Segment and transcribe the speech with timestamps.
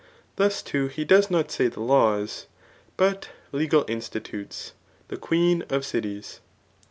[0.35, 2.47] Thus too, he does not say the kpws^
[2.97, 4.71] but legal institutes^
[5.09, 6.39] the queen of cities.